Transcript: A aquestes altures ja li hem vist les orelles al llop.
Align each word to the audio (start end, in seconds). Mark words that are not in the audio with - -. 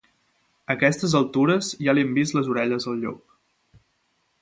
A 0.69 0.71
aquestes 0.75 1.13
altures 1.19 1.71
ja 1.89 1.97
li 1.97 2.07
hem 2.07 2.17
vist 2.19 2.37
les 2.39 2.53
orelles 2.57 2.91
al 2.93 3.01
llop. 3.07 3.25